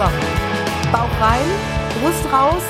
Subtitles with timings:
[0.00, 0.06] So,
[0.92, 1.44] Bauch rein,
[2.00, 2.62] Brust raus,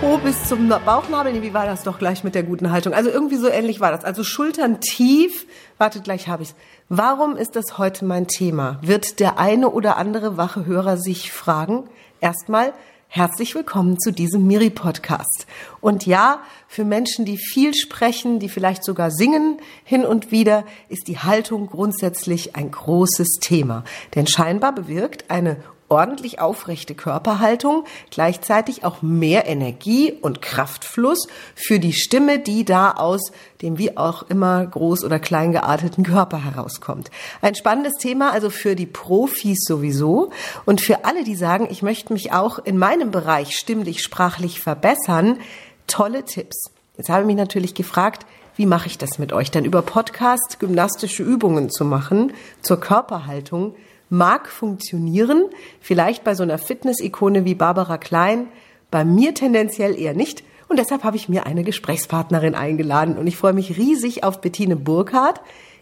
[0.00, 1.42] Po bis zum Bauchnabel.
[1.42, 2.94] Wie war das doch gleich mit der guten Haltung?
[2.94, 4.04] Also irgendwie so ähnlich war das.
[4.04, 5.48] Also Schultern tief.
[5.78, 6.54] Wartet, gleich habe ich's.
[6.88, 8.78] Warum ist das heute mein Thema?
[8.82, 11.90] Wird der eine oder andere wache Hörer sich fragen?
[12.20, 12.72] Erstmal,
[13.12, 15.48] Herzlich willkommen zu diesem Miri-Podcast.
[15.80, 21.08] Und ja, für Menschen, die viel sprechen, die vielleicht sogar singen hin und wieder, ist
[21.08, 23.82] die Haltung grundsätzlich ein großes Thema.
[24.14, 25.56] Denn scheinbar bewirkt eine
[25.90, 33.32] ordentlich aufrechte Körperhaltung, gleichzeitig auch mehr Energie und Kraftfluss für die Stimme, die da aus
[33.60, 37.10] dem wie auch immer groß oder klein gearteten Körper herauskommt.
[37.42, 40.30] Ein spannendes Thema also für die Profis sowieso
[40.64, 45.38] und für alle, die sagen, ich möchte mich auch in meinem Bereich stimmlich, sprachlich verbessern,
[45.86, 46.70] tolle Tipps.
[46.96, 48.26] Jetzt habe ich mich natürlich gefragt,
[48.56, 49.50] wie mache ich das mit euch?
[49.50, 53.74] Dann über Podcast gymnastische Übungen zu machen zur Körperhaltung
[54.10, 55.44] mag funktionieren,
[55.80, 58.48] vielleicht bei so einer Fitness-Ikone wie Barbara Klein,
[58.90, 60.44] bei mir tendenziell eher nicht.
[60.68, 64.76] Und deshalb habe ich mir eine Gesprächspartnerin eingeladen und ich freue mich riesig auf Bettine
[64.76, 65.40] Burkhardt,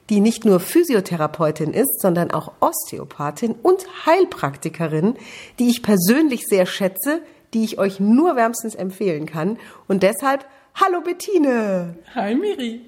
[0.08, 5.16] die nicht nur Physiotherapeutin ist, sondern auch Osteopathin und Heilpraktikerin,
[5.58, 7.20] die ich persönlich sehr schätze,
[7.54, 9.58] die ich euch nur wärmstens empfehlen kann.
[9.86, 10.46] Und deshalb
[10.80, 11.96] Hallo Bettine.
[12.14, 12.82] Hi Miri.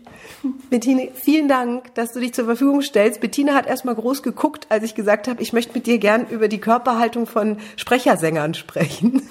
[0.70, 3.20] Bettine, vielen Dank, dass du dich zur Verfügung stellst.
[3.20, 6.46] Bettine hat erstmal groß geguckt, als ich gesagt habe, ich möchte mit dir gern über
[6.46, 9.28] die Körperhaltung von Sprechersängern sprechen.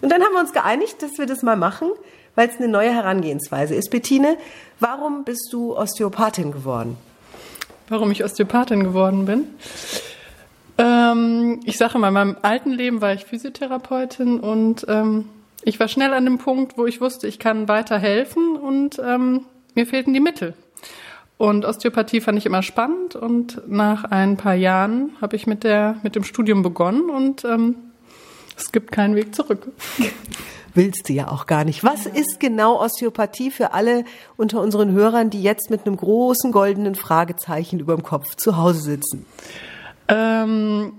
[0.00, 1.90] Und dann haben wir uns geeinigt, dass wir das mal machen,
[2.34, 3.90] weil es eine neue Herangehensweise ist.
[3.90, 4.38] Bettine,
[4.80, 6.96] warum bist du Osteopathin geworden?
[7.90, 9.48] Warum ich Osteopathin geworden bin?
[10.78, 15.28] Ähm, ich sage mal, in meinem alten Leben war ich Physiotherapeutin und ähm,
[15.64, 19.86] ich war schnell an dem Punkt, wo ich wusste, ich kann weiterhelfen und ähm, mir
[19.86, 20.54] fehlten die Mittel.
[21.36, 25.96] Und Osteopathie fand ich immer spannend und nach ein paar Jahren habe ich mit der
[26.02, 27.76] mit dem Studium begonnen und ähm,
[28.56, 29.68] es gibt keinen Weg zurück.
[30.74, 31.82] Willst du ja auch gar nicht.
[31.82, 34.04] Was ist genau Osteopathie für alle
[34.36, 38.80] unter unseren Hörern, die jetzt mit einem großen goldenen Fragezeichen über dem Kopf zu Hause
[38.80, 39.26] sitzen?
[40.08, 40.92] Ähm,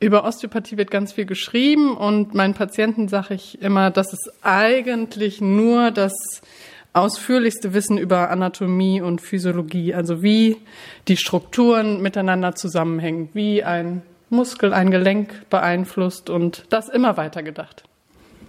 [0.00, 5.40] über Osteopathie wird ganz viel geschrieben und meinen Patienten sage ich immer, das ist eigentlich
[5.40, 6.12] nur das
[6.92, 10.56] ausführlichste Wissen über Anatomie und Physiologie, also wie
[11.08, 17.84] die Strukturen miteinander zusammenhängen, wie ein Muskel ein Gelenk beeinflusst und das immer weiter gedacht.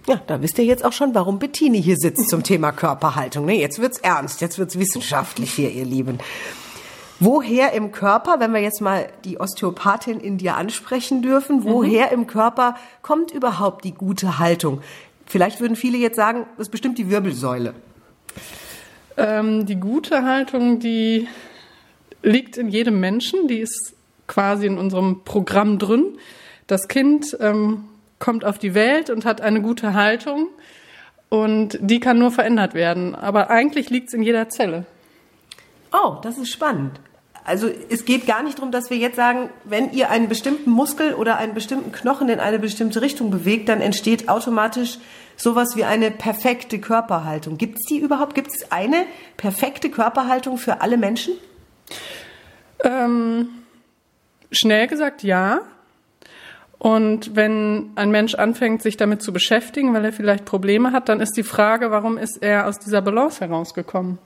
[0.06, 3.44] Ja, da wisst ihr jetzt auch schon, warum Bettini hier sitzt zum Thema Körperhaltung.
[3.44, 6.18] Ne, jetzt wird's ernst, jetzt wird's wissenschaftlich hier, ihr Lieben.
[7.22, 12.12] Woher im Körper, wenn wir jetzt mal die Osteopathin in dir ansprechen dürfen, woher mhm.
[12.12, 14.80] im Körper kommt überhaupt die gute Haltung?
[15.26, 17.74] Vielleicht würden viele jetzt sagen, das ist bestimmt die Wirbelsäule.
[19.18, 21.28] Ähm, die gute Haltung, die
[22.22, 23.92] liegt in jedem Menschen, die ist
[24.26, 26.16] quasi in unserem Programm drin.
[26.68, 27.84] Das Kind ähm,
[28.18, 30.48] kommt auf die Welt und hat eine gute Haltung
[31.28, 33.14] und die kann nur verändert werden.
[33.14, 34.86] Aber eigentlich liegt es in jeder Zelle.
[35.92, 36.98] Oh, das ist spannend
[37.44, 41.14] also es geht gar nicht darum, dass wir jetzt sagen, wenn ihr einen bestimmten Muskel
[41.14, 44.98] oder einen bestimmten Knochen in eine bestimmte Richtung bewegt, dann entsteht automatisch
[45.36, 47.56] sowas wie eine perfekte Körperhaltung.
[47.56, 48.34] Gibt es die überhaupt?
[48.34, 49.06] Gibt es eine
[49.36, 51.34] perfekte Körperhaltung für alle Menschen?
[52.84, 53.48] Ähm,
[54.52, 55.60] schnell gesagt ja.
[56.78, 61.20] Und wenn ein Mensch anfängt, sich damit zu beschäftigen, weil er vielleicht Probleme hat, dann
[61.20, 64.18] ist die Frage, warum ist er aus dieser Balance herausgekommen?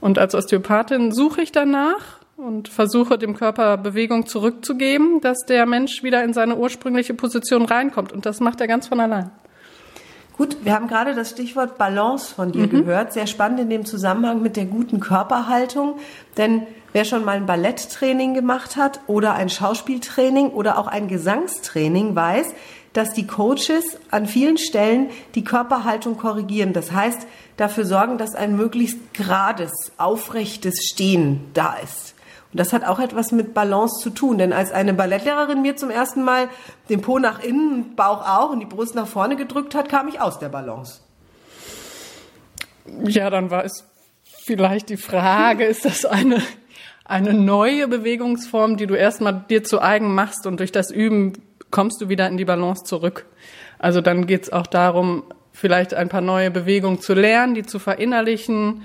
[0.00, 6.02] Und als Osteopathin suche ich danach und versuche dem Körper Bewegung zurückzugeben, dass der Mensch
[6.02, 8.12] wieder in seine ursprüngliche Position reinkommt.
[8.12, 9.30] Und das macht er ganz von allein.
[10.36, 12.70] Gut, wir haben gerade das Stichwort Balance von dir mhm.
[12.70, 13.12] gehört.
[13.12, 15.98] Sehr spannend in dem Zusammenhang mit der guten Körperhaltung.
[16.36, 22.16] Denn wer schon mal ein Balletttraining gemacht hat oder ein Schauspieltraining oder auch ein Gesangstraining
[22.16, 22.54] weiß,
[22.94, 26.72] dass die Coaches an vielen Stellen die Körperhaltung korrigieren.
[26.72, 27.26] Das heißt,
[27.56, 32.14] dafür sorgen, dass ein möglichst gerades, aufrechtes Stehen da ist.
[32.52, 35.90] Und das hat auch etwas mit Balance zu tun, denn als eine Ballettlehrerin mir zum
[35.90, 36.48] ersten Mal
[36.90, 40.20] den Po nach innen, Bauch auch und die Brust nach vorne gedrückt hat, kam ich
[40.20, 41.00] aus der Balance.
[43.04, 43.84] Ja, dann war es
[44.44, 46.42] vielleicht die Frage, ist das eine,
[47.06, 51.32] eine neue Bewegungsform, die du erstmal dir zu eigen machst und durch das Üben
[51.70, 53.24] kommst du wieder in die Balance zurück.
[53.78, 57.78] Also dann geht es auch darum, vielleicht ein paar neue Bewegungen zu lernen, die zu
[57.78, 58.82] verinnerlichen,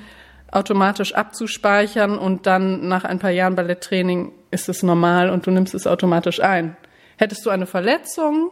[0.51, 5.73] automatisch abzuspeichern und dann nach ein paar Jahren Balletttraining ist es normal und du nimmst
[5.73, 6.77] es automatisch ein.
[7.17, 8.51] Hättest du eine Verletzung,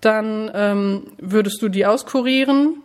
[0.00, 2.82] dann ähm, würdest du die auskurieren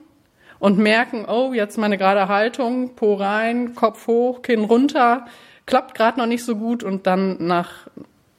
[0.59, 5.25] und merken, oh, jetzt meine gerade Haltung, Po rein, Kopf hoch, Kinn runter,
[5.65, 7.87] klappt gerade noch nicht so gut und dann nach,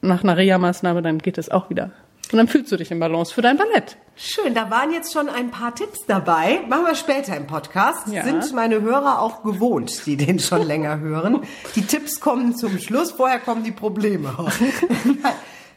[0.01, 1.91] nach einer Reha-Maßnahme, dann geht es auch wieder.
[2.33, 3.97] Und dann fühlst du dich in Balance für dein Ballett.
[4.21, 6.63] Schön, da waren jetzt schon ein paar Tipps dabei.
[6.69, 8.09] Machen wir später im Podcast.
[8.09, 8.25] Ja.
[8.25, 11.43] Sind meine Hörer auch gewohnt, die den schon länger hören.
[11.77, 14.35] Die Tipps kommen zum Schluss, vorher kommen die Probleme.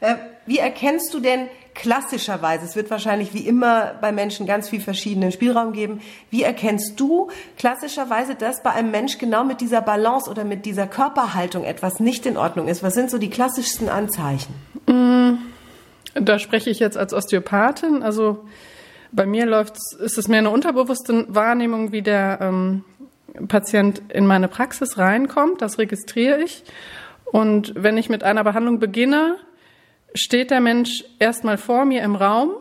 [0.03, 0.15] Äh,
[0.47, 5.31] wie erkennst du denn klassischerweise, es wird wahrscheinlich wie immer bei Menschen ganz viel verschiedenen
[5.31, 6.01] Spielraum geben,
[6.31, 10.87] wie erkennst du klassischerweise, dass bei einem Mensch genau mit dieser Balance oder mit dieser
[10.87, 12.81] Körperhaltung etwas nicht in Ordnung ist?
[12.81, 14.55] Was sind so die klassischsten Anzeichen?
[16.13, 18.03] Da spreche ich jetzt als Osteopathin.
[18.03, 18.45] Also
[19.11, 22.83] bei mir läuft ist es mehr eine unterbewusste Wahrnehmung, wie der ähm,
[23.47, 25.61] Patient in meine Praxis reinkommt.
[25.61, 26.63] Das registriere ich.
[27.25, 29.37] Und wenn ich mit einer Behandlung beginne,
[30.13, 32.51] steht der Mensch erstmal vor mir im Raum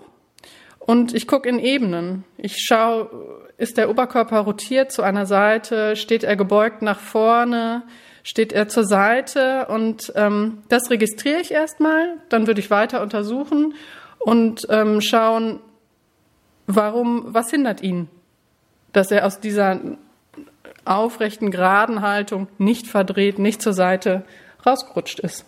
[0.79, 2.25] und ich gucke in Ebenen.
[2.37, 3.11] Ich schaue,
[3.59, 7.83] ist der Oberkörper rotiert zu einer Seite, steht er gebeugt nach vorne,
[8.23, 12.19] steht er zur Seite und ähm, das registriere ich erstmal.
[12.29, 13.75] Dann würde ich weiter untersuchen
[14.19, 15.61] und ähm, schauen,
[16.67, 18.09] warum, was hindert ihn,
[18.93, 19.81] dass er aus dieser
[20.85, 24.25] aufrechten, geraden Haltung nicht verdreht, nicht zur Seite
[24.67, 25.45] rausgerutscht ist.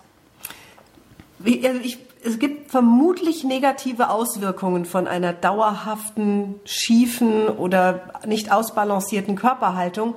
[1.45, 10.15] Also ich, es gibt vermutlich negative Auswirkungen von einer dauerhaften, schiefen oder nicht ausbalancierten Körperhaltung.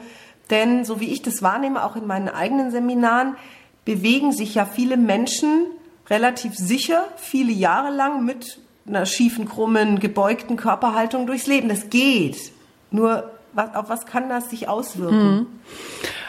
[0.49, 3.35] Denn so wie ich das wahrnehme, auch in meinen eigenen Seminaren,
[3.83, 5.67] bewegen sich ja viele Menschen
[6.09, 11.69] relativ sicher viele Jahre lang mit einer schiefen, krummen, gebeugten Körperhaltung durchs Leben.
[11.69, 12.51] Das geht.
[12.91, 15.47] Nur auf was kann das sich auswirken?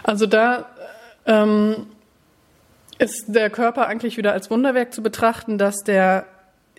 [0.03, 0.67] Also da
[1.27, 1.87] ähm,
[2.99, 6.27] ist der Körper eigentlich wieder als Wunderwerk zu betrachten, dass der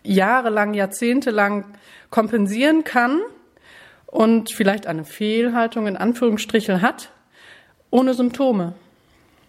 [0.03, 1.65] jahrelang, jahrzehntelang
[2.09, 3.19] kompensieren kann
[4.05, 7.11] und vielleicht eine Fehlhaltung in Anführungsstrichen hat,
[7.89, 8.73] ohne Symptome.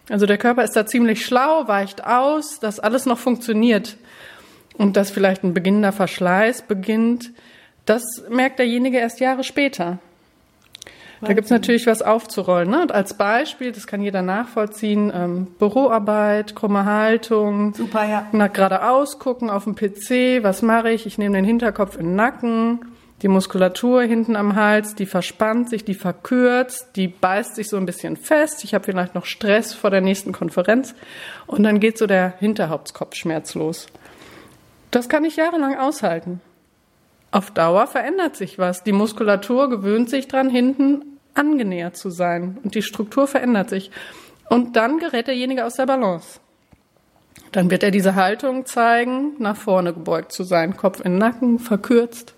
[0.09, 3.97] Also der Körper ist da ziemlich schlau, weicht aus, dass alles noch funktioniert
[4.77, 7.31] und dass vielleicht ein beginnender Verschleiß beginnt,
[7.85, 9.99] das merkt derjenige erst Jahre später.
[11.21, 12.69] Da gibt's natürlich was aufzurollen.
[12.69, 12.81] Ne?
[12.81, 18.27] Und als Beispiel, das kann jeder nachvollziehen, ähm, Büroarbeit, krumme Haltung, Super, ja.
[18.31, 21.05] nach geradeaus gucken auf dem PC, was mache ich?
[21.05, 22.79] Ich nehme den Hinterkopf in den Nacken,
[23.21, 27.85] die Muskulatur hinten am Hals, die verspannt sich, die verkürzt, die beißt sich so ein
[27.85, 28.63] bisschen fest.
[28.63, 30.95] Ich habe vielleicht noch Stress vor der nächsten Konferenz
[31.45, 33.87] und dann geht so der Hinterhauptskopfschmerz los.
[34.91, 36.41] Das kann ich jahrelang aushalten.
[37.31, 38.83] Auf Dauer verändert sich was.
[38.83, 43.91] Die Muskulatur gewöhnt sich dran, hinten angenähert zu sein und die Struktur verändert sich.
[44.49, 46.39] Und dann gerät derjenige aus der Balance.
[47.51, 51.59] Dann wird er diese Haltung zeigen, nach vorne gebeugt zu sein, Kopf in den Nacken,
[51.59, 52.33] verkürzt.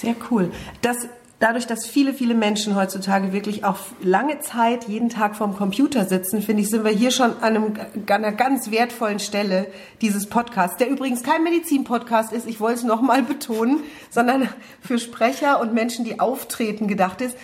[0.00, 0.50] Sehr cool.
[0.80, 1.08] Das,
[1.40, 6.42] dadurch, dass viele, viele Menschen heutzutage wirklich auch lange Zeit jeden Tag vorm Computer sitzen,
[6.42, 9.66] finde ich, sind wir hier schon an, einem, an einer ganz wertvollen Stelle
[10.00, 13.80] dieses Podcasts, der übrigens kein Medizin-Podcast ist, ich wollte es nochmal betonen,
[14.10, 14.48] sondern
[14.80, 17.36] für Sprecher und Menschen, die auftreten, gedacht ist.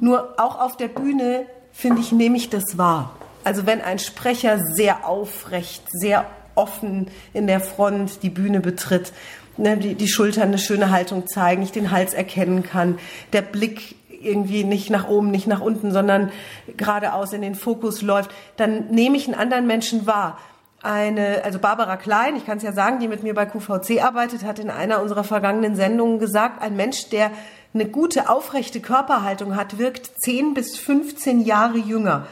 [0.00, 3.16] Nur auch auf der Bühne, finde ich, nehme ich das wahr.
[3.44, 9.12] Also wenn ein Sprecher sehr aufrecht, sehr offen in der Front die Bühne betritt,
[9.56, 12.98] ne, die, die Schultern eine schöne Haltung zeigen, ich den Hals erkennen kann,
[13.32, 16.32] der Blick irgendwie nicht nach oben, nicht nach unten, sondern
[16.76, 20.38] geradeaus in den Fokus läuft, dann nehme ich einen anderen Menschen wahr.
[20.82, 24.44] Eine, also Barbara Klein, ich kann es ja sagen, die mit mir bei QVC arbeitet,
[24.44, 27.30] hat in einer unserer vergangenen Sendungen gesagt, ein Mensch, der
[27.72, 32.26] eine gute, aufrechte Körperhaltung hat, wirkt 10 bis 15 Jahre jünger.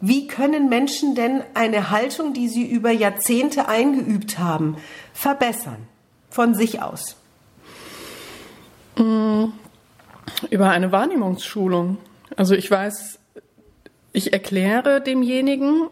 [0.00, 4.76] Wie können Menschen denn eine Haltung, die sie über Jahrzehnte eingeübt haben,
[5.14, 5.88] verbessern?
[6.34, 7.14] Von sich aus.
[8.96, 11.98] Über eine Wahrnehmungsschulung.
[12.34, 13.20] Also ich weiß,
[14.12, 15.86] ich erkläre demjenigen,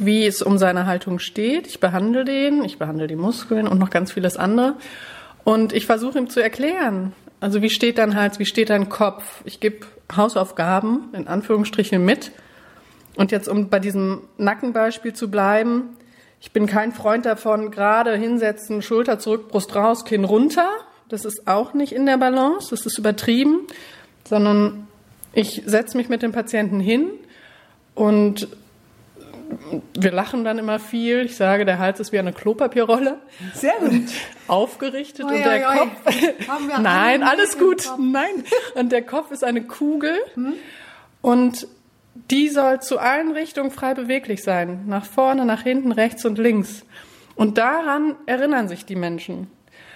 [0.00, 1.68] wie es um seine Haltung steht.
[1.68, 4.74] Ich behandle den, ich behandle die Muskeln und noch ganz vieles andere.
[5.44, 9.40] Und ich versuche ihm zu erklären, also wie steht dein Hals, wie steht dein Kopf.
[9.44, 9.86] Ich gebe
[10.16, 12.32] Hausaufgaben in Anführungsstrichen mit.
[13.14, 15.96] Und jetzt, um bei diesem Nackenbeispiel zu bleiben,
[16.40, 20.68] ich bin kein Freund davon, gerade hinsetzen, Schulter zurück, Brust raus, Kinn runter.
[21.08, 23.66] Das ist auch nicht in der Balance, das ist übertrieben,
[24.26, 24.86] sondern
[25.32, 27.10] ich setze mich mit dem Patienten hin
[27.94, 28.48] und
[29.94, 31.24] wir lachen dann immer viel.
[31.24, 33.18] Ich sage, der Hals ist wie eine Klopapierrolle.
[33.54, 34.08] Sehr gut.
[34.46, 35.76] Aufgerichtet Oi, und der oi.
[35.76, 35.90] Kopf.
[36.80, 37.90] Nein, alle alles gut.
[37.98, 38.44] Nein.
[38.74, 40.14] Und der Kopf ist eine Kugel.
[41.20, 41.66] Und
[42.30, 44.84] die soll zu allen Richtungen frei beweglich sein.
[44.86, 46.84] Nach vorne, nach hinten, rechts und links.
[47.36, 49.50] Und daran erinnern sich die Menschen.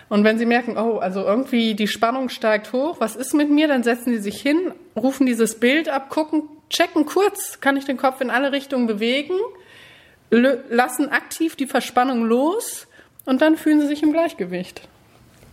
[0.08, 3.68] Und wenn sie merken, oh, also irgendwie die Spannung steigt hoch, was ist mit mir,
[3.68, 7.96] dann setzen sie sich hin, rufen dieses Bild ab, gucken, checken kurz, kann ich den
[7.96, 9.34] Kopf in alle Richtungen bewegen,
[10.30, 12.86] lassen aktiv die Verspannung los
[13.24, 14.88] und dann fühlen sie sich im Gleichgewicht.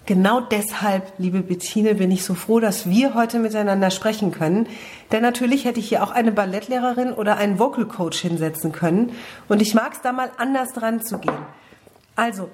[0.07, 4.67] Genau deshalb, liebe Bettine, bin ich so froh, dass wir heute miteinander sprechen können.
[5.11, 9.11] Denn natürlich hätte ich hier auch eine Ballettlehrerin oder einen Vocal Coach hinsetzen können.
[9.47, 11.37] Und ich mag es da mal anders dran zu gehen.
[12.15, 12.49] Also,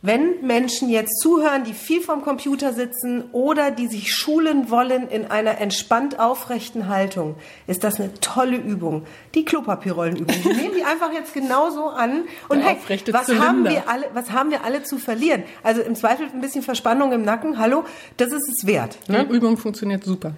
[0.00, 5.26] wenn Menschen jetzt zuhören, die viel vom Computer sitzen oder die sich schulen wollen in
[5.26, 7.34] einer entspannt aufrechten Haltung,
[7.66, 9.04] ist das eine tolle Übung.
[9.34, 10.44] Die Klopapierrollenübung.
[10.44, 12.24] Wir nehmen die einfach jetzt genauso an.
[12.48, 12.76] Und hey,
[13.10, 15.42] was haben, wir alle, was haben wir alle zu verlieren?
[15.64, 17.58] Also im Zweifel ein bisschen Verspannung im Nacken.
[17.58, 17.84] Hallo,
[18.18, 18.98] das ist es wert.
[19.08, 19.26] Ne?
[19.26, 20.32] Die Übung funktioniert super.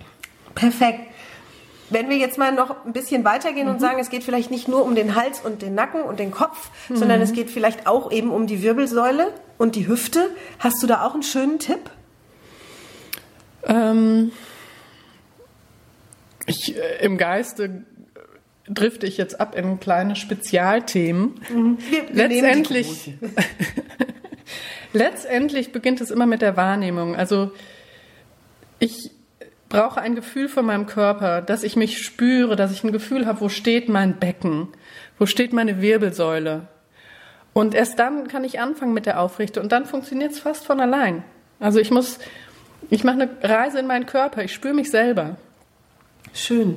[0.54, 1.00] Perfekt.
[1.90, 3.74] Wenn wir jetzt mal noch ein bisschen weitergehen mhm.
[3.74, 6.30] und sagen, es geht vielleicht nicht nur um den Hals und den Nacken und den
[6.30, 6.96] Kopf, mhm.
[6.96, 10.30] sondern es geht vielleicht auch eben um die Wirbelsäule und die Hüfte.
[10.58, 11.90] Hast du da auch einen schönen Tipp?
[13.64, 14.32] Ähm,
[16.46, 17.84] ich, äh, Im Geiste
[18.66, 21.34] drifte ich jetzt ab in kleine Spezialthemen.
[21.52, 21.78] Mhm.
[21.90, 23.12] Wir, wir letztendlich,
[24.94, 27.14] letztendlich beginnt es immer mit der Wahrnehmung.
[27.14, 27.50] Also
[28.78, 29.10] ich
[29.68, 33.42] brauche ein Gefühl von meinem Körper, dass ich mich spüre, dass ich ein Gefühl habe,
[33.42, 34.68] wo steht mein Becken,
[35.18, 36.66] wo steht meine Wirbelsäule.
[37.52, 40.80] Und erst dann kann ich anfangen mit der Aufrichtung und dann funktioniert es fast von
[40.80, 41.24] allein.
[41.58, 42.18] Also ich muss,
[42.90, 45.36] ich mache eine Reise in meinen Körper, ich spüre mich selber.
[46.32, 46.76] Schön.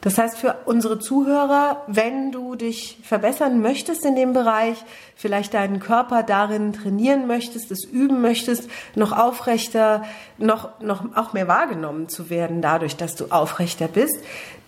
[0.00, 4.76] Das heißt für unsere Zuhörer, wenn du dich verbessern möchtest in dem Bereich,
[5.16, 10.04] vielleicht deinen Körper darin trainieren möchtest, es üben möchtest, noch aufrechter,
[10.38, 14.16] noch, noch auch mehr wahrgenommen zu werden dadurch, dass du aufrechter bist,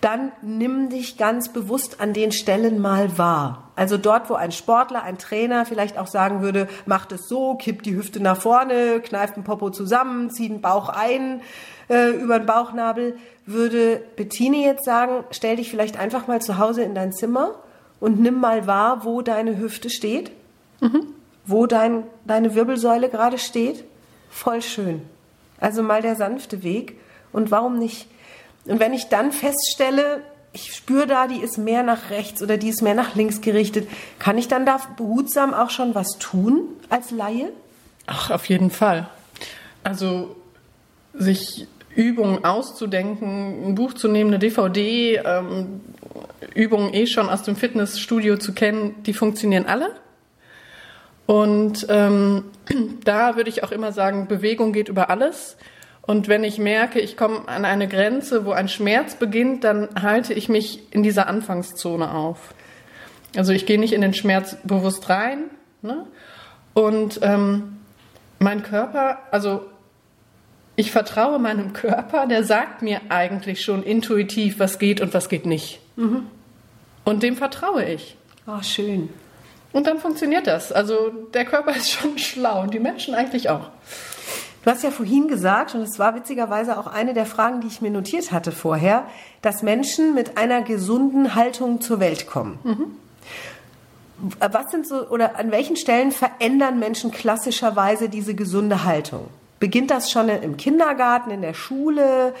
[0.01, 3.71] dann nimm dich ganz bewusst an den Stellen mal wahr.
[3.75, 7.85] Also dort, wo ein Sportler, ein Trainer vielleicht auch sagen würde, macht es so, kippt
[7.85, 11.41] die Hüfte nach vorne, kneift den Popo zusammen, zieht den Bauch ein,
[11.87, 13.15] äh, über den Bauchnabel,
[13.45, 17.55] würde Bettine jetzt sagen, stell dich vielleicht einfach mal zu Hause in dein Zimmer
[17.99, 20.31] und nimm mal wahr, wo deine Hüfte steht,
[20.79, 21.13] mhm.
[21.45, 23.85] wo dein, deine Wirbelsäule gerade steht.
[24.29, 25.03] Voll schön.
[25.59, 26.99] Also mal der sanfte Weg.
[27.31, 28.07] Und warum nicht?
[28.65, 30.21] Und wenn ich dann feststelle,
[30.53, 33.87] ich spüre da, die ist mehr nach rechts oder die ist mehr nach links gerichtet,
[34.19, 37.51] kann ich dann da behutsam auch schon was tun als Laie?
[38.07, 39.07] Ach, auf jeden Fall.
[39.83, 40.35] Also
[41.13, 45.81] sich Übungen auszudenken, ein Buch zu nehmen, eine DVD, ähm,
[46.53, 49.95] Übungen eh schon aus dem Fitnessstudio zu kennen, die funktionieren alle.
[51.25, 52.45] Und ähm,
[53.03, 55.57] da würde ich auch immer sagen, Bewegung geht über alles.
[56.01, 60.33] Und wenn ich merke, ich komme an eine Grenze, wo ein Schmerz beginnt, dann halte
[60.33, 62.53] ich mich in dieser Anfangszone auf.
[63.35, 65.43] Also ich gehe nicht in den Schmerz bewusst rein.
[65.81, 66.05] Ne?
[66.73, 67.77] Und ähm,
[68.39, 69.65] mein Körper, also
[70.75, 75.45] ich vertraue meinem Körper, der sagt mir eigentlich schon intuitiv, was geht und was geht
[75.45, 75.79] nicht.
[75.95, 76.27] Mhm.
[77.05, 78.17] Und dem vertraue ich.
[78.47, 79.09] Oh, schön.
[79.71, 80.71] Und dann funktioniert das.
[80.71, 83.69] Also der Körper ist schon schlau und die Menschen eigentlich auch.
[84.63, 87.81] Du hast ja vorhin gesagt, und es war witzigerweise auch eine der Fragen, die ich
[87.81, 89.05] mir notiert hatte vorher,
[89.41, 92.59] dass Menschen mit einer gesunden Haltung zur Welt kommen.
[92.63, 92.85] Mhm.
[94.39, 99.27] Was sind so, oder an welchen Stellen verändern Menschen klassischerweise diese gesunde Haltung?
[99.59, 102.35] Beginnt das schon im Kindergarten, in der Schule?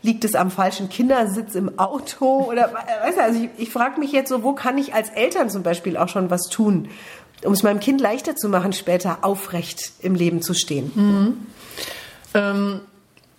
[0.00, 2.46] Liegt es am falschen Kindersitz im Auto?
[2.48, 5.50] Oder weißt du, also ich, ich frage mich jetzt so, wo kann ich als Eltern
[5.50, 6.88] zum Beispiel auch schon was tun,
[7.44, 10.92] um es meinem Kind leichter zu machen, später aufrecht im Leben zu stehen?
[10.94, 11.46] Mhm.
[12.34, 12.80] Ähm,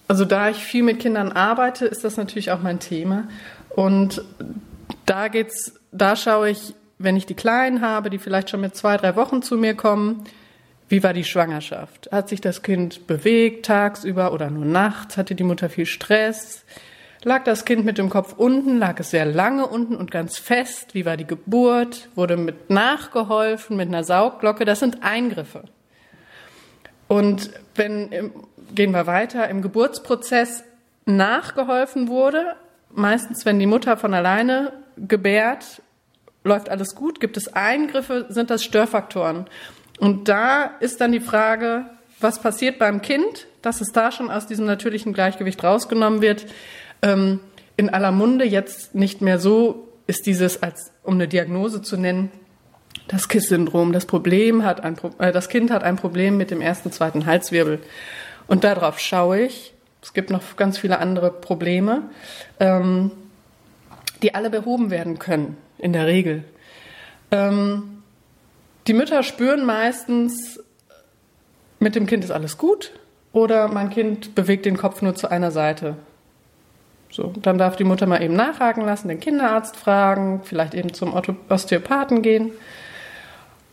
[0.07, 3.27] also da ich viel mit Kindern arbeite, ist das natürlich auch mein Thema.
[3.69, 4.23] Und
[5.05, 8.97] da geht's, da schaue ich, wenn ich die Kleinen habe, die vielleicht schon mit zwei,
[8.97, 10.23] drei Wochen zu mir kommen,
[10.89, 12.09] wie war die Schwangerschaft?
[12.11, 15.17] Hat sich das Kind bewegt tagsüber oder nur nachts?
[15.17, 16.63] Hatte die Mutter viel Stress?
[17.23, 18.77] Lag das Kind mit dem Kopf unten?
[18.77, 20.93] Lag es sehr lange unten und ganz fest?
[20.93, 22.09] Wie war die Geburt?
[22.15, 24.65] Wurde mit nachgeholfen, mit einer Saugglocke?
[24.65, 25.63] Das sind Eingriffe.
[27.07, 28.31] Und wenn,
[28.73, 30.63] gehen wir weiter, im Geburtsprozess
[31.05, 32.55] nachgeholfen wurde,
[32.91, 35.81] meistens wenn die Mutter von alleine gebärt,
[36.43, 39.47] läuft alles gut, gibt es Eingriffe, sind das Störfaktoren.
[39.99, 41.85] Und da ist dann die Frage,
[42.19, 46.45] was passiert beim Kind, dass es da schon aus diesem natürlichen Gleichgewicht rausgenommen wird.
[47.01, 47.39] Ähm,
[47.75, 52.31] in aller Munde jetzt nicht mehr so ist dieses, als um eine Diagnose zu nennen,
[53.07, 53.93] das KISS-Syndrom.
[53.93, 57.79] Das Problem hat ein, äh, das Kind hat ein Problem mit dem ersten, zweiten Halswirbel.
[58.47, 59.73] Und darauf schaue ich.
[60.01, 62.03] Es gibt noch ganz viele andere Probleme,
[62.59, 63.11] ähm,
[64.21, 66.43] die alle behoben werden können, in der Regel.
[67.31, 68.03] Ähm,
[68.87, 70.63] die Mütter spüren meistens,
[71.79, 72.91] mit dem Kind ist alles gut
[73.33, 75.97] oder mein Kind bewegt den Kopf nur zu einer Seite.
[77.09, 81.13] So, dann darf die Mutter mal eben nachhaken lassen, den Kinderarzt fragen, vielleicht eben zum
[81.49, 82.51] Osteopathen gehen.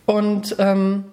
[0.06, 1.04] Und ähm,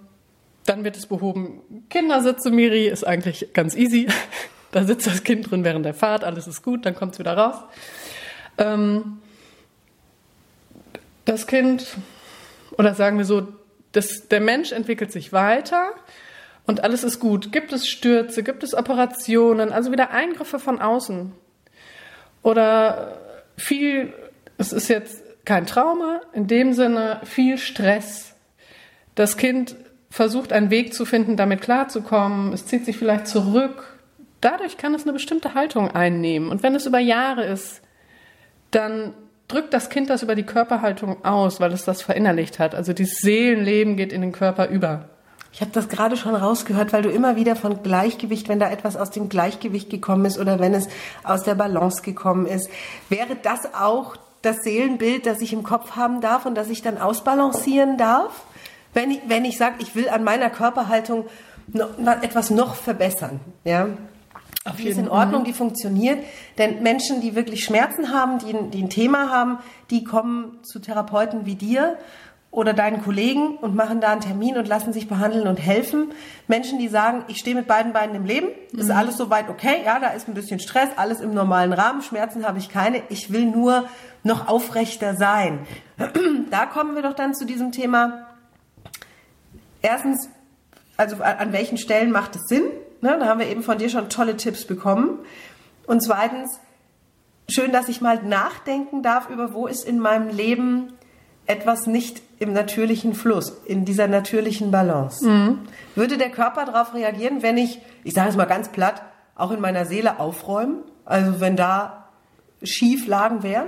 [0.66, 1.62] dann wird es behoben.
[1.90, 4.08] Kindersitze, Miri, ist eigentlich ganz easy.
[4.74, 7.36] Da sitzt das Kind drin während der Fahrt, alles ist gut, dann kommt es wieder
[7.36, 7.56] raus.
[8.58, 9.18] Ähm,
[11.26, 11.98] das Kind,
[12.78, 13.50] oder sagen wir so,
[13.92, 15.92] das, der Mensch entwickelt sich weiter
[16.66, 17.52] und alles ist gut.
[17.52, 21.34] Gibt es Stürze, gibt es Operationen, also wieder Eingriffe von außen.
[22.44, 23.18] Oder
[23.58, 24.14] viel,
[24.58, 28.36] es ist jetzt kein Trauma, in dem Sinne viel Stress.
[29.16, 29.76] Das Kind
[30.10, 32.54] versucht einen Weg zu finden, damit klarzukommen.
[32.54, 33.98] Es zieht sich vielleicht zurück.
[34.42, 36.50] Dadurch kann es eine bestimmte Haltung einnehmen.
[36.50, 37.82] Und wenn es über Jahre ist,
[38.72, 39.14] dann
[39.48, 42.74] drückt das Kind das über die Körperhaltung aus, weil es das verinnerlicht hat.
[42.74, 45.11] Also dieses Seelenleben geht in den Körper über.
[45.54, 48.96] Ich habe das gerade schon rausgehört, weil du immer wieder von Gleichgewicht, wenn da etwas
[48.96, 50.88] aus dem Gleichgewicht gekommen ist oder wenn es
[51.24, 52.70] aus der Balance gekommen ist,
[53.10, 56.98] wäre das auch das Seelenbild, das ich im Kopf haben darf und das ich dann
[56.98, 58.44] ausbalancieren darf?
[58.94, 61.26] Wenn ich, wenn ich sage, ich will an meiner Körperhaltung
[61.68, 63.90] noch, etwas noch verbessern, ja?
[64.64, 66.24] Auf die ist in Ordnung, die funktioniert.
[66.60, 69.58] Denn Menschen, die wirklich Schmerzen haben, die, die ein Thema haben,
[69.90, 71.98] die kommen zu Therapeuten wie dir
[72.52, 76.12] oder deinen Kollegen und machen da einen Termin und lassen sich behandeln und helfen.
[76.50, 78.92] Menschen, die sagen, ich stehe mit beiden Beinen im Leben, ist mhm.
[78.98, 82.60] alles soweit okay, ja, da ist ein bisschen Stress, alles im normalen Rahmen, Schmerzen habe
[82.60, 83.86] ich keine, ich will nur
[84.24, 85.60] noch aufrechter sein.
[86.50, 88.28] Da kommen wir doch dann zu diesem Thema.
[89.82, 90.30] Erstens,
[90.98, 92.64] also an welchen Stellen macht es Sinn?
[93.00, 95.20] Ne, da haben wir eben von dir schon tolle Tipps bekommen.
[95.88, 96.60] Und zweitens,
[97.50, 100.94] schön, dass ich mal nachdenken darf über, wo ist in meinem Leben
[101.46, 105.28] etwas nicht im natürlichen Fluss, in dieser natürlichen Balance.
[105.28, 105.60] Mhm.
[105.96, 109.02] Würde der Körper darauf reagieren, wenn ich, ich sage es mal ganz platt,
[109.36, 110.84] auch in meiner Seele aufräumen?
[111.06, 112.08] Also wenn da
[112.64, 113.68] Schieflagen wären?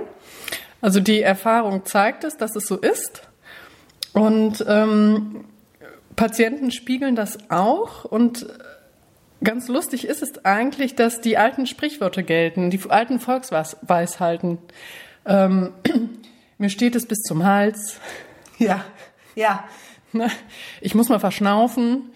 [0.80, 3.22] Also die Erfahrung zeigt es, dass es so ist.
[4.12, 5.44] Und ähm,
[6.16, 8.04] Patienten spiegeln das auch.
[8.04, 8.46] Und
[9.42, 14.58] ganz lustig ist es eigentlich, dass die alten Sprichwörter gelten, die alten Volksweisheiten.
[15.26, 15.72] Ähm,
[16.58, 18.00] mir steht es bis zum Hals.
[18.56, 18.84] Ja,
[19.34, 19.64] ja.
[20.12, 20.30] Ne?
[20.80, 22.12] Ich muss mal verschnaufen.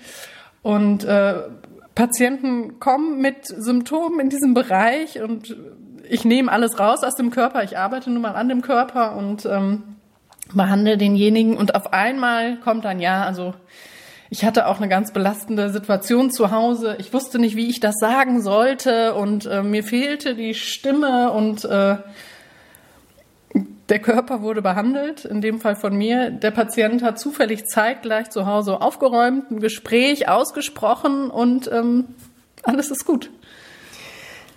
[0.62, 1.34] Und äh,
[1.96, 5.56] Patienten kommen mit Symptomen in diesem Bereich und
[6.08, 7.64] ich nehme alles raus aus dem Körper.
[7.64, 9.96] Ich arbeite nun mal an dem Körper und ähm,
[10.54, 11.56] behandle denjenigen.
[11.56, 13.54] Und auf einmal kommt dann ja, also
[14.30, 16.96] ich hatte auch eine ganz belastende Situation zu Hause.
[16.98, 21.64] Ich wusste nicht, wie ich das sagen sollte und äh, mir fehlte die Stimme und
[21.64, 21.96] äh,
[23.88, 26.30] der Körper wurde behandelt, in dem Fall von mir.
[26.30, 32.04] Der Patient hat zufällig zeitgleich zu Hause aufgeräumt, ein Gespräch ausgesprochen und ähm,
[32.62, 33.30] alles ist gut.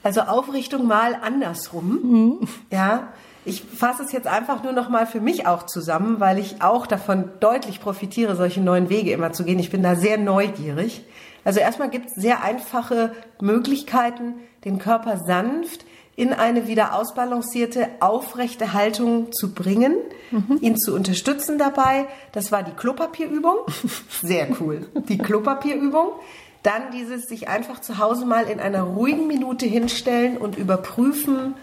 [0.03, 2.39] Also Aufrichtung mal andersrum.
[2.41, 2.47] Mhm.
[2.71, 3.13] Ja,
[3.45, 6.85] ich fasse es jetzt einfach nur noch mal für mich auch zusammen, weil ich auch
[6.85, 9.59] davon deutlich profitiere, solche neuen Wege immer zu gehen.
[9.59, 11.03] Ich bin da sehr neugierig.
[11.43, 15.85] Also erstmal gibt es sehr einfache Möglichkeiten, den Körper sanft
[16.21, 19.95] in eine wieder ausbalancierte, aufrechte Haltung zu bringen,
[20.29, 20.59] mhm.
[20.61, 22.05] ihn zu unterstützen dabei.
[22.31, 23.55] Das war die Klopapierübung.
[24.21, 24.85] Sehr cool.
[25.09, 26.09] Die Klopapierübung.
[26.61, 31.55] Dann dieses sich einfach zu Hause mal in einer ruhigen Minute hinstellen und überprüfen,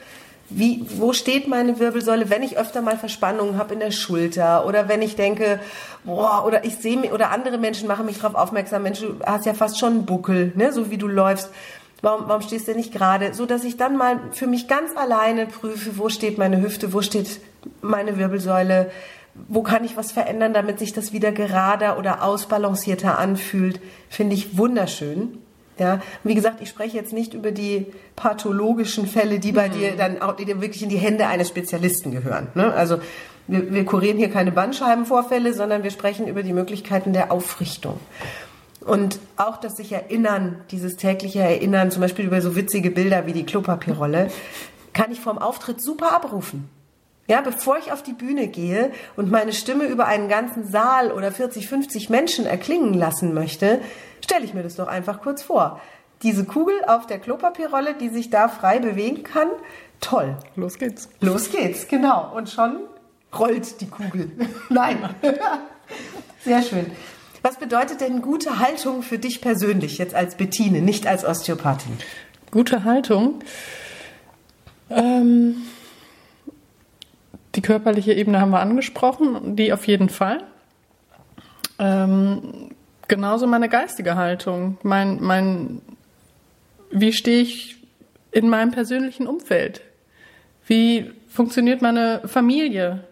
[0.51, 4.89] wie, wo steht meine Wirbelsäule, wenn ich öfter mal Verspannungen habe in der Schulter oder
[4.89, 5.61] wenn ich denke,
[6.03, 9.47] boah, oder ich sehe mir, oder andere Menschen machen mich darauf aufmerksam, Mensch, du hast
[9.47, 11.51] ja fast schon einen Buckel, ne, so wie du läufst.
[12.01, 13.35] Warum, warum stehst du nicht gerade?
[13.35, 17.03] So dass ich dann mal für mich ganz alleine prüfe, wo steht meine Hüfte, wo
[17.03, 17.41] steht
[17.83, 18.91] meine Wirbelsäule,
[19.49, 24.57] wo kann ich was verändern, damit sich das wieder gerader oder ausbalancierter anfühlt, finde ich
[24.57, 25.39] wunderschön.
[25.79, 29.73] Ja, wie gesagt, ich spreche jetzt nicht über die pathologischen Fälle, die bei mhm.
[29.73, 32.49] dir dann auch die wirklich in die Hände eines Spezialisten gehören.
[32.55, 32.73] Ne?
[32.73, 32.99] Also
[33.47, 38.01] wir, wir kurieren hier keine Bandscheibenvorfälle, sondern wir sprechen über die Möglichkeiten der Aufrichtung.
[38.89, 43.35] Und auch das sich erinnern, dieses tägliche Erinnern, zum Beispiel über so witzige Bilder wie
[43.35, 44.31] die Klopapierrolle,
[44.95, 46.71] kann ich vom Auftritt super abrufen.
[47.27, 51.31] Ja, bevor ich auf die Bühne gehe und meine Stimme über einen ganzen Saal oder
[51.31, 53.83] 40, 50 Menschen erklingen lassen möchte,
[54.25, 55.83] stelle ich mir das doch einfach kurz vor.
[56.23, 59.49] Diese Kugel auf der Klopapierrolle, die sich da frei bewegen kann,
[60.01, 60.39] toll.
[60.57, 61.11] Los geht's.
[61.21, 62.33] Los geht's, genau.
[62.35, 62.79] Und schon
[63.39, 64.33] rollt die Kugel.
[64.71, 65.11] Nein.
[66.45, 66.91] Sehr schön.
[67.43, 71.97] Was bedeutet denn gute Haltung für dich persönlich, jetzt als Bettine, nicht als Osteopathin?
[72.51, 73.41] Gute Haltung.
[74.91, 75.57] Ähm
[77.59, 80.45] die körperliche Ebene haben wir angesprochen, die auf jeden Fall.
[81.81, 82.71] Ähm,
[83.09, 85.81] genauso meine geistige Haltung, mein, mein,
[86.93, 87.77] wie stehe ich
[88.31, 89.81] in meinem persönlichen Umfeld?
[90.69, 93.05] Wie funktioniert meine Familie?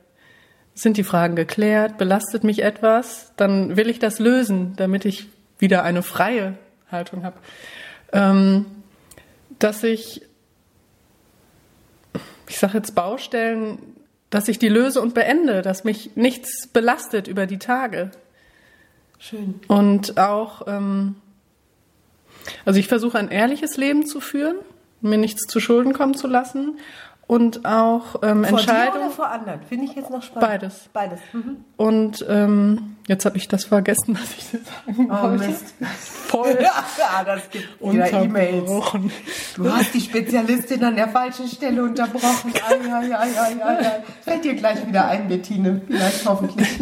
[0.76, 1.96] Sind die Fragen geklärt?
[1.96, 3.32] Belastet mich etwas?
[3.38, 5.26] Dann will ich das lösen, damit ich
[5.58, 6.58] wieder eine freie
[6.92, 7.38] Haltung habe,
[8.12, 8.66] ähm,
[9.58, 10.20] dass ich,
[12.46, 13.78] ich sage jetzt Baustellen,
[14.28, 18.10] dass ich die löse und beende, dass mich nichts belastet über die Tage.
[19.18, 19.60] Schön.
[19.68, 21.14] Und auch, ähm,
[22.66, 24.56] also ich versuche ein ehrliches Leben zu führen,
[25.00, 26.78] mir nichts zu Schulden kommen zu lassen
[27.28, 29.02] und auch ähm, Vor dir Entscheidungen.
[29.06, 29.60] oder vor anderen?
[29.68, 30.48] Finde ich jetzt noch spannend.
[30.48, 30.88] Beides.
[30.92, 31.18] Beides.
[31.32, 31.56] Mhm.
[31.76, 35.48] Und ähm, jetzt habe ich das vergessen, was ich dir sagen Oh wollte.
[35.48, 35.74] Mist.
[36.00, 38.70] Voll Ja, das gibt wieder E-Mails.
[39.56, 42.52] Du hast die Spezialistin an der falschen Stelle unterbrochen.
[42.68, 44.02] Ai, ai, ai, ai, ai.
[44.22, 45.82] Fällt dir gleich wieder ein, Bettine.
[45.86, 46.68] Vielleicht hoffentlich.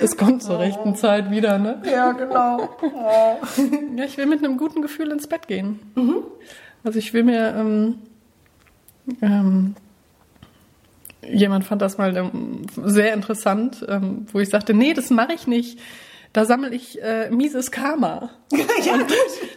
[0.00, 1.82] Es kommt zur rechten Zeit wieder, ne?
[1.90, 2.68] Ja, genau.
[2.82, 3.36] Oh.
[3.96, 5.80] Ja, ich will mit einem guten Gefühl ins Bett gehen.
[6.84, 7.98] Also ich will mir, ähm,
[9.22, 9.74] ähm,
[11.22, 15.46] jemand fand das mal ähm, sehr interessant, ähm, wo ich sagte, nee, das mache ich
[15.46, 15.78] nicht.
[16.32, 18.30] Da sammle ich äh, mieses Karma.
[18.84, 19.06] ja, Und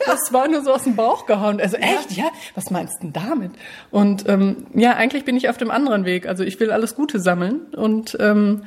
[0.06, 1.60] das war nur so aus dem Bauch gehauen.
[1.60, 2.26] Also echt, ja?
[2.56, 3.52] Was meinst du denn damit?
[3.92, 6.28] Und ähm, ja, eigentlich bin ich auf dem anderen Weg.
[6.28, 8.64] Also ich will alles Gute sammeln und ähm,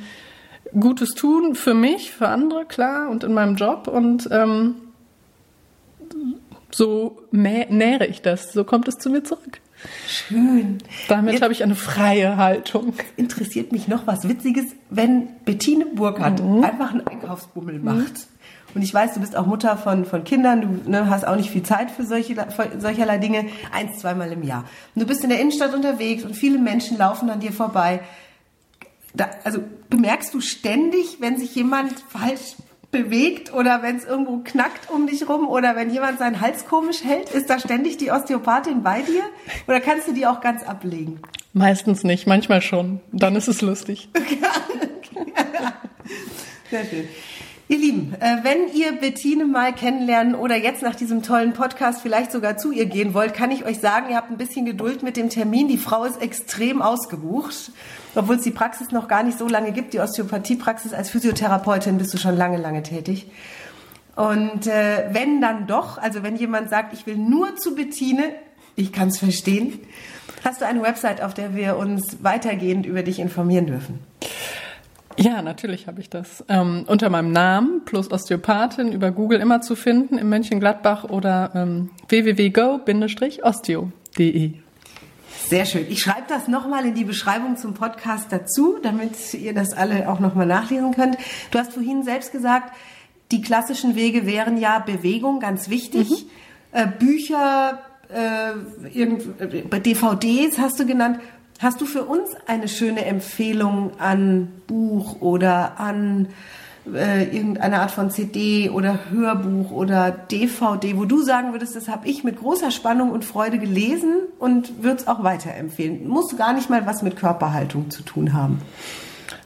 [0.79, 3.88] Gutes tun für mich, für andere, klar, und in meinem Job.
[3.88, 4.77] Und ähm,
[6.70, 8.53] so nähere ich das.
[8.53, 9.61] So kommt es zu mir zurück.
[10.09, 10.79] Schön.
[11.09, 12.94] Damit habe ich eine freie Haltung.
[13.16, 18.29] interessiert mich noch was Witziges, wenn Bettine Burkhardt einfach einen Einkaufsbummel macht.
[18.75, 21.51] Und ich weiß, du bist auch Mutter von, von Kindern, du ne, hast auch nicht
[21.51, 24.64] viel Zeit für, solche, für solcherlei Dinge, eins, zweimal im Jahr.
[24.94, 28.01] Und du bist in der Innenstadt unterwegs und viele Menschen laufen an dir vorbei.
[29.14, 32.57] Da, also bemerkst du ständig, wenn sich jemand falsch
[32.94, 37.02] bewegt oder wenn es irgendwo knackt um dich rum oder wenn jemand seinen Hals komisch
[37.02, 39.24] hält, ist da ständig die Osteopathin bei dir?
[39.66, 41.18] Oder kannst du die auch ganz ablegen?
[41.52, 43.00] Meistens nicht, manchmal schon.
[43.11, 44.09] Dann ist es lustig.
[46.70, 47.09] Sehr schön.
[47.66, 52.31] Ihr Lieben, äh, wenn ihr Bettine mal kennenlernen oder jetzt nach diesem tollen Podcast vielleicht
[52.31, 55.16] sogar zu ihr gehen wollt, kann ich euch sagen, ihr habt ein bisschen Geduld mit
[55.16, 55.66] dem Termin.
[55.68, 57.72] Die Frau ist extrem ausgebucht,
[58.14, 59.94] obwohl es die Praxis noch gar nicht so lange gibt.
[59.94, 63.31] Die Osteopathiepraxis als Physiotherapeutin bist du schon lange, lange tätig.
[64.14, 68.24] Und äh, wenn dann doch, also wenn jemand sagt, ich will nur zu Bettine,
[68.77, 69.81] ich kann es verstehen,
[70.44, 74.00] hast du eine Website, auf der wir uns weitergehend über dich informieren dürfen.
[75.16, 76.44] Ja, natürlich habe ich das.
[76.48, 81.90] Ähm, unter meinem Namen plus Osteopathin über Google immer zu finden in Mönchengladbach oder ähm,
[82.09, 84.55] www.go-osteo.de.
[85.48, 85.87] Sehr schön.
[85.90, 90.18] Ich schreibe das nochmal in die Beschreibung zum Podcast dazu, damit ihr das alle auch
[90.18, 91.18] nochmal nachlesen könnt.
[91.50, 92.74] Du hast vorhin selbst gesagt,
[93.31, 96.27] die klassischen Wege wären ja Bewegung, ganz wichtig.
[96.72, 101.20] Äh, Bücher, äh, irgend, äh, bei DVDs hast du genannt.
[101.64, 106.29] Hast du für uns eine schöne Empfehlung an Buch oder an
[106.92, 112.07] äh, irgendeine Art von CD oder Hörbuch oder DVD, wo du sagen würdest, das habe
[112.07, 116.07] ich mit großer Spannung und Freude gelesen und würde es auch weiterempfehlen.
[116.07, 118.61] Muss gar nicht mal was mit Körperhaltung zu tun haben.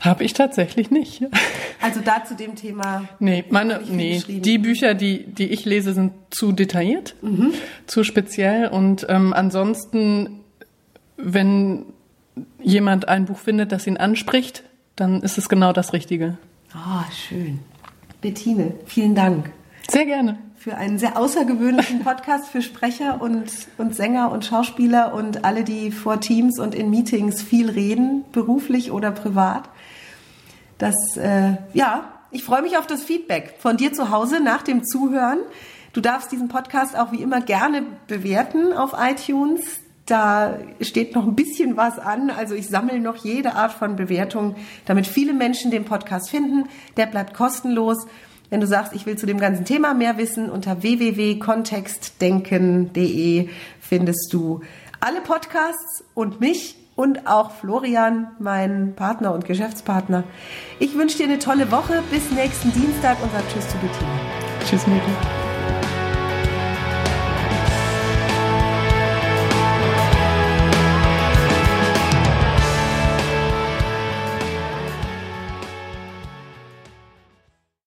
[0.00, 1.24] Habe ich tatsächlich nicht.
[1.81, 3.04] Also da zu dem Thema.
[3.20, 7.14] Nee, meine, nee, die Bücher, die, die ich lese, sind zu detailliert,
[7.87, 10.40] zu speziell und ähm, ansonsten,
[11.16, 11.85] wenn
[12.62, 14.64] jemand ein Buch findet, das ihn anspricht,
[14.96, 16.38] dann ist es genau das Richtige.
[16.72, 17.61] Ah, schön.
[18.20, 19.51] Bettine, vielen Dank
[19.88, 20.38] Sehr gerne.
[20.57, 25.92] für einen sehr außergewöhnlichen Podcast für Sprecher und, und Sänger und Schauspieler und alle, die
[25.92, 29.68] vor Teams und in Meetings viel reden, beruflich oder privat.
[30.79, 34.85] Das, äh, ja, ich freue mich auf das Feedback von dir zu Hause nach dem
[34.85, 35.38] Zuhören.
[35.92, 39.81] Du darfst diesen Podcast auch wie immer gerne bewerten auf iTunes.
[40.09, 42.31] Da steht noch ein bisschen was an.
[42.31, 46.64] Also ich sammle noch jede Art von Bewertung, damit viele Menschen den Podcast finden.
[46.97, 48.07] Der bleibt kostenlos.
[48.49, 54.62] Wenn du sagst, ich will zu dem ganzen Thema mehr wissen, unter www.kontextdenken.de findest du
[55.01, 60.25] alle Podcasts und mich und auch Florian, meinen Partner und Geschäftspartner.
[60.79, 62.03] Ich wünsche dir eine tolle Woche.
[62.11, 64.18] Bis nächsten Dienstag und sag Tschüss zu Bettina.
[64.64, 65.47] Tschüss, Miri.